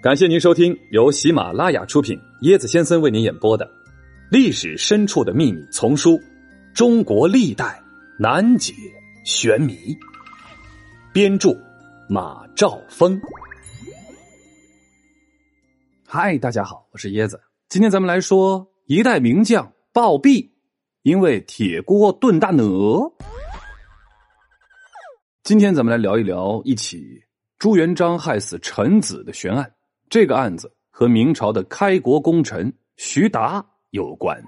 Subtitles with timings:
[0.00, 3.66] 感谢您收听由喜马拉雅出品、椰子先生为您演播的
[4.30, 6.12] 《历史深处的秘密》丛书
[6.72, 7.82] 《中国历代
[8.16, 8.72] 难解
[9.24, 9.74] 玄谜》，
[11.12, 11.50] 编著
[12.08, 13.20] 马兆峰。
[16.06, 17.40] 嗨，大家好，我是椰子。
[17.68, 20.48] 今天咱们来说一代名将暴毙，
[21.02, 23.12] 因为铁锅炖大鹅。
[25.42, 27.20] 今天咱们来聊一聊一起
[27.58, 29.68] 朱元璋害死臣子的悬案。
[30.10, 34.42] 这个案子和明朝的开国功臣徐达有关。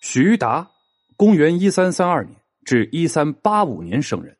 [0.00, 0.70] 徐达，
[1.16, 4.36] 公元一三三二年至一三八五年生人，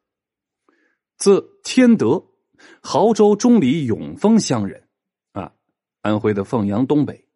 [1.16, 2.24] 字天德，
[2.82, 4.88] 亳州钟离永丰乡人，
[5.32, 5.52] 啊，
[6.02, 7.26] 安徽的凤阳东北。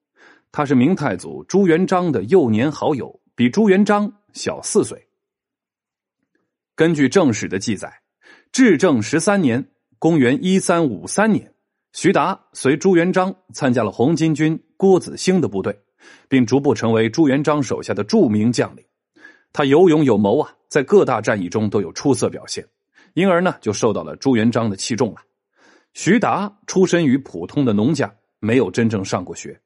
[0.53, 5.09] 他是明太祖朱元璋的幼年好友，比朱元璋小四岁。
[6.77, 8.03] 根据正史的记载，
[8.53, 11.54] 至正十三年，公元一三五三年。
[11.95, 15.73] 徐达随朱元璋参加了红巾军郭子兴的部队，
[16.29, 18.85] 并逐步成为朱元璋手下的著名将领。
[19.53, 22.67] 他有勇有谋啊，在各大战役中都有出色表现，
[23.15, 25.19] 因而呢就受到了朱元璋的器重了。
[25.93, 29.57] 徐达出身于普通的农家，没有真正上过学，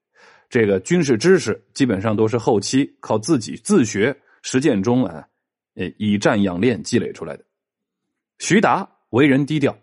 [0.51, 5.27] 这个军事知识基本上都是后期靠自己自学实践中啊，
[5.97, 7.45] 以战养练积累出来的。
[8.39, 9.75] 徐达为人低调。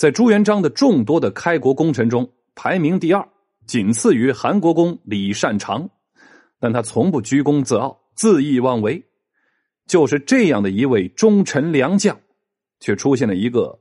[0.00, 3.28] 在朱元璋的众多的开国功臣中，排名第二，
[3.66, 5.86] 仅次于韩国公李善长。
[6.58, 9.04] 但他从不居功自傲、恣意妄为。
[9.86, 12.18] 就是这样的一位忠臣良将，
[12.80, 13.78] 却出现了一个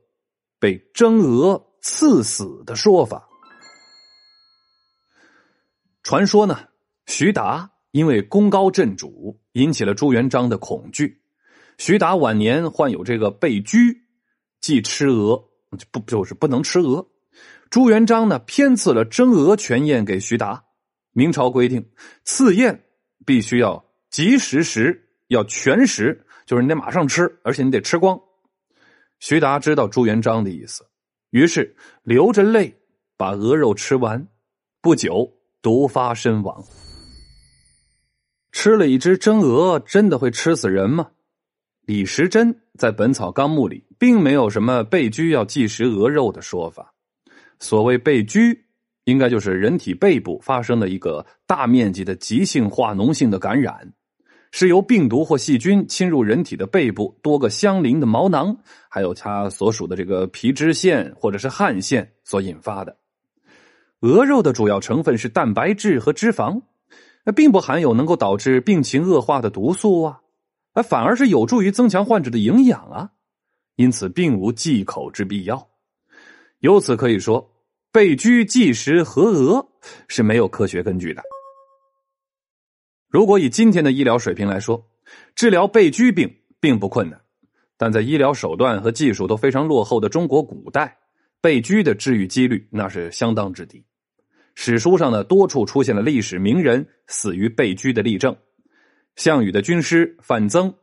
[0.59, 3.25] 被征俄刺死的说法。
[6.03, 6.59] 传说呢，
[7.05, 11.21] 徐达因为功高震主，引起了朱元璋的恐惧。
[11.77, 14.01] 徐达晚年患有这个被拘，
[14.59, 15.45] 即吃鹅。
[15.91, 17.07] 不就是不能吃鹅？
[17.69, 20.65] 朱元璋呢偏赐了蒸鹅全宴给徐达。
[21.11, 21.89] 明朝规定，
[22.23, 22.85] 赐宴
[23.25, 28.19] 必须要及时食，要全食，就是你得马上吃，而且你得吃光。
[29.19, 30.85] 徐达知道朱元璋的意思，
[31.31, 32.75] 于是流着泪
[33.17, 34.27] 把鹅肉吃完，
[34.81, 36.63] 不久毒发身亡。
[38.51, 41.11] 吃了一只蒸鹅，真的会吃死人吗？
[41.81, 46.91] 李时珍在《本草纲目》里并没有什么被拘要忌食鹅肉的说法。
[47.59, 48.65] 所谓被拘，
[49.03, 53.93] 应该就是人体背部发生了一个大面积的急性化脓性的感染，
[54.51, 58.57] 是由病毒或细菌侵入人体的背部多个相邻的毛囊，
[58.89, 62.97] 还有它所属的这个皮脂腺或者是汗腺所引发的。
[63.99, 66.61] 鹅肉的主要成分是蛋白质和脂肪，
[67.25, 70.21] 那并不含有能够导致病情恶化的毒素啊。
[70.73, 73.09] 而反而是有助于增强患者的营养啊，
[73.79, 75.69] 因此并无忌口之必要。
[76.59, 77.49] 由此可以说，
[77.93, 79.65] 被拘忌食和鹅
[80.09, 81.23] 是没有科学根据的。
[83.07, 84.85] 如果以今天的医疗水平来说，
[85.33, 86.29] 治疗被拘病
[86.59, 87.21] 并不困难，
[87.77, 90.97] 但在医疗手段和技术都非常落后的中国古代，
[91.39, 93.81] 被拘的治愈几率那是相当之低。
[94.55, 98.35] 史书上呢，多处出现了历史名人死于被拘的例证。
[99.15, 100.73] 项羽的军师范增，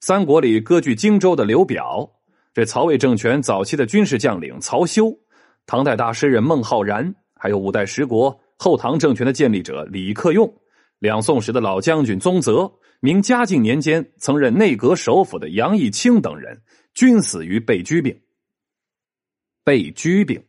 [0.00, 2.06] 三国里割据荆州的刘表，
[2.54, 5.10] 这曹魏政权早期的军事将领曹休，
[5.64, 10.54] 唐代大诗人孟浩然，还有五代十国后唐政权的建立者李克用，
[10.98, 12.70] 两宋时的老将军宗泽，
[13.00, 16.60] 明嘉靖年间曾任内阁首辅的杨义清等人，
[16.92, 18.20] 均死于被拘病。
[19.64, 20.44] 被拘病，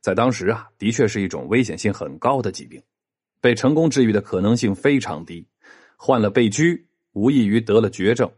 [0.00, 2.82] 在当时啊，的确是一种危险性很高的疾病，
[3.40, 5.46] 被成功治愈的可能性非常低。
[5.96, 8.30] 患了被拘，无异于得了绝症。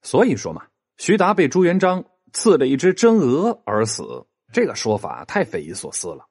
[0.00, 0.64] 所以说嘛，
[0.96, 2.02] 徐达被朱元璋
[2.34, 6.26] 刺了一只真鹅而死，这个说法太匪夷所思了。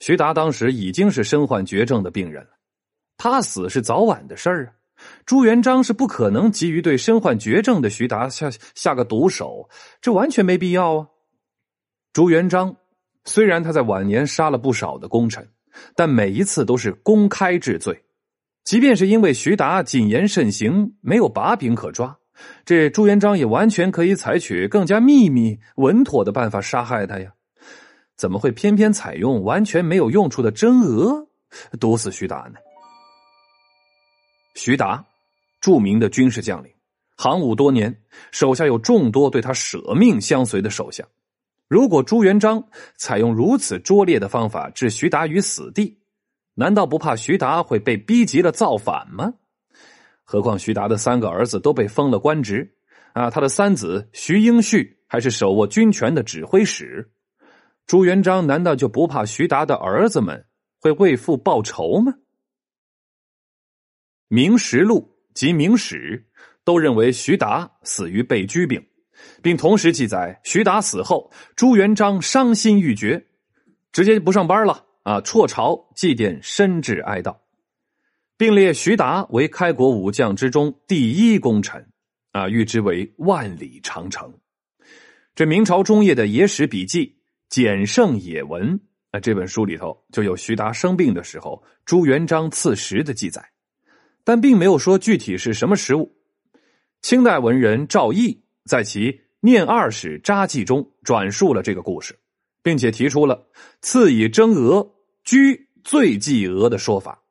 [0.00, 2.50] 徐达当时已经是身患绝症的病人了，
[3.16, 4.72] 他死是早晚的事儿啊。
[5.24, 9.68] 朱元璋是不可能急于对身患绝症的徐达下下个毒手，
[10.00, 11.08] 这完全没必要啊。
[12.12, 12.76] 朱元璋
[13.24, 15.48] 虽然他在晚年杀了不少的功臣，
[15.94, 18.04] 但每一次都是公开治罪。
[18.64, 22.16] 即便是因为徐达谨言慎行，没有把柄可抓，
[22.64, 27.32] 这朱元璋也完全可以采取更加秘密、稳妥的办法杀害他呀。
[28.16, 31.26] 怎么会偏偏采用完全没有用处的真鹅
[31.80, 32.60] 毒死徐达呢？
[34.54, 35.04] 徐达，
[35.60, 36.70] 著名的军事将领，
[37.16, 41.02] 行伍多年，手下有众多对他舍命相随的手下。
[41.68, 42.62] 如果朱元璋
[42.96, 45.98] 采用如此拙劣的方法置徐达于死地，
[46.54, 49.32] 难道不怕徐达会被逼急了造反吗？
[50.32, 52.66] 何况徐达的三个儿子都被封了官职，
[53.12, 57.06] 啊，他的三子徐英旭还是手握军权的指挥使。
[57.86, 60.42] 朱元璋难道就不怕徐达的儿子们
[60.80, 62.12] 会为父报仇吗？
[64.28, 66.24] 《明实录》及《明史》
[66.64, 68.82] 都认为徐达死于被拘病，
[69.42, 73.22] 并同时记载徐达死后，朱元璋伤心欲绝，
[73.92, 75.20] 直接不上班了啊！
[75.20, 77.36] 辍朝祭奠，深挚哀悼，
[78.42, 81.86] 并列徐达为开国武将之中第一功臣
[82.32, 84.34] 啊，誉之为万里长城。
[85.36, 87.06] 这明朝中叶的野史笔记
[87.48, 88.76] 《简圣野文》
[89.12, 93.48] 啊，这本书里头就有徐达生病的时候，朱元璋赐食的记载，
[94.24, 96.12] 但并没有说具体是什么食物。
[97.00, 102.18] 清代文人赵翼在其《念二史札记》中转述了这个故事，
[102.60, 103.46] 并且提出了
[103.82, 107.21] 赐以蒸鹅居最忌鹅的说法。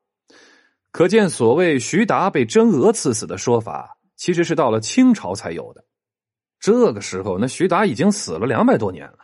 [0.92, 5.84] 可见，所谓徐达被蒸鹅赐死的说法，其实是到了清朝才有的。
[6.60, 9.20] 这个时候，那徐达已经死了两百多年了。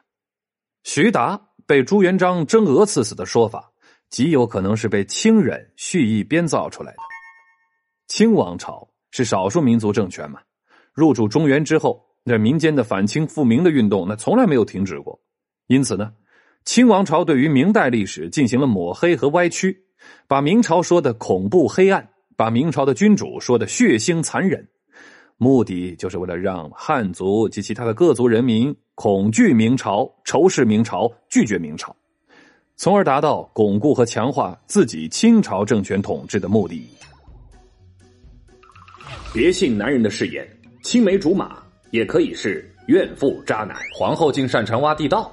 [0.84, 3.72] 徐达被朱元璋蒸鹅刺死的说法，
[4.10, 7.00] 极有可能是被清人蓄意编造出来的。
[8.08, 10.40] 清王朝是少数民族政权嘛，
[10.94, 15.22] 入主中原之后，那民间的反清复明的运动，那从来没有停止过。
[15.68, 16.14] 因此呢，
[16.64, 19.86] 清王朝对于明代历史进行了抹黑和歪曲，
[20.28, 24.68] 把明朝说的恐怖黑暗，把明朝的君主说的血腥残忍。
[25.38, 31.96] 目的就是为了让汉族及其他的各族人民恐惧明朝、仇视明朝、拒绝明朝，
[32.76, 36.88] 从而达到巩固和强化自己清朝政权统治的目的。
[39.32, 40.48] 别信男人的誓言，
[40.82, 41.62] 青梅竹马
[41.92, 43.78] 也可以是怨妇渣男。
[43.94, 45.32] 皇后竟擅长挖地道，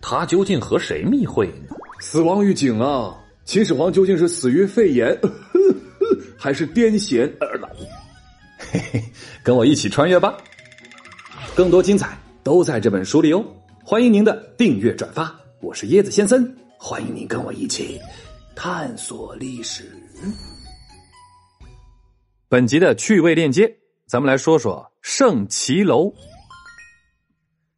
[0.00, 1.76] 她究竟和谁密会呢？
[2.00, 3.16] 死亡预警啊！
[3.46, 5.16] 秦始皇究竟是死于肺炎，
[6.36, 7.32] 还是癫痫？
[8.58, 9.04] 嘿嘿，
[9.44, 10.36] 跟我一起穿越吧！
[11.54, 13.44] 更多精彩都在这本书里哦！
[13.84, 18.00] 欢迎您的订阅转发，我是椰子先生，欢迎您跟我一起
[18.56, 19.84] 探索历史。
[22.48, 23.78] 本集的趣味链接，
[24.08, 26.12] 咱们来说说圣骑楼。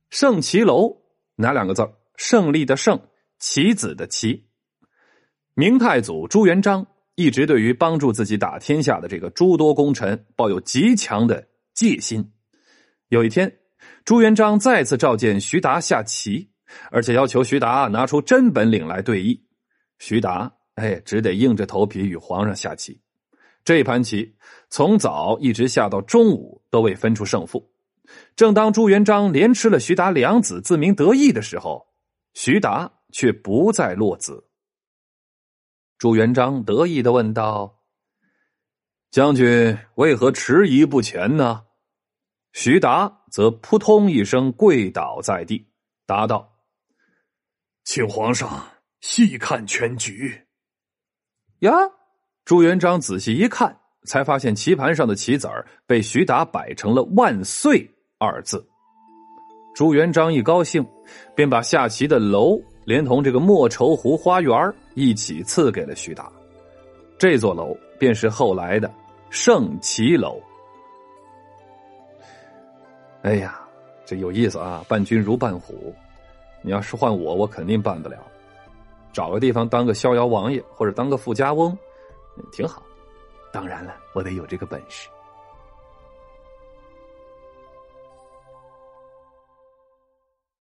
[0.09, 1.03] 圣骑楼
[1.37, 1.87] 哪两个字
[2.17, 2.99] 胜利的胜，
[3.39, 4.48] 棋子的棋。
[5.59, 6.87] 明太祖朱元璋。
[7.17, 11.45] 一直对于帮助自己打天下的这个诸多功臣抱有极强的
[11.75, 12.25] 戒心。
[13.09, 13.53] 有一天，
[14.05, 16.49] 朱元璋再次召见徐达下棋，
[16.93, 19.37] 而且要求徐达拿出真本领来对弈。
[19.99, 23.01] 徐达哎，只得硬着头皮与皇上下棋。
[23.65, 24.37] 这盘棋
[24.71, 27.69] 从早一直下到中午都未分出胜负。
[28.37, 31.85] 正当朱元璋连吃了徐达两子，自鸣得意的时候，
[32.35, 34.45] 徐达却不再落子。
[35.99, 37.81] 朱元璋得意的问道
[39.11, 41.65] ：“将军为何迟疑不前呢？”
[42.55, 45.67] 徐达则扑通一声跪倒在地，
[46.07, 46.49] 答道
[47.83, 48.65] ：“请皇上
[49.01, 50.47] 细看全局。”
[51.61, 51.73] 呀，
[52.45, 57.85] 朱元璋仔细一看，才发现棋盘上的棋子儿被徐达摆成了“万岁”
[58.19, 58.65] 二字。
[59.75, 60.87] 朱元璋一高兴，
[61.35, 62.57] 便把下棋的楼。
[62.89, 66.33] 连同这个莫愁湖花园一起赐给了徐达，
[67.19, 68.91] 这座楼便是后来的
[69.29, 70.41] 圣骑楼。
[73.21, 73.61] 哎呀，
[74.07, 74.83] 这有意思啊！
[74.89, 75.95] 伴君如伴虎，
[76.63, 78.17] 你要是换我，我肯定办不了。
[79.13, 81.77] 找个地方当个逍遥王爷，或者当个富家翁，
[82.51, 82.83] 挺好。
[83.53, 85.11] 当然了，我得有这个本事。